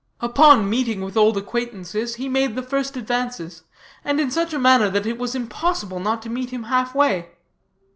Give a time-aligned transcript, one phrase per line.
[0.19, 3.61] Upon meeting with old acquaintances, he made the first advances,
[4.03, 7.29] and in such a manner that it was impossible not to meet him half way.